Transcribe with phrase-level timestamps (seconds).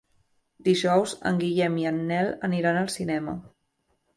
[0.67, 3.37] Dijous en Guillem i en Nel aniran al cinema.